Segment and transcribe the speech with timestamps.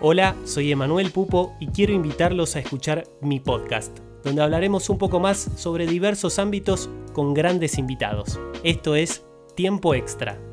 [0.00, 5.18] Hola, soy Emanuel Pupo y quiero invitarlos a escuchar mi podcast, donde hablaremos un poco
[5.18, 8.38] más sobre diversos ámbitos con grandes invitados.
[8.62, 9.26] Esto es
[9.56, 10.47] Tiempo Extra.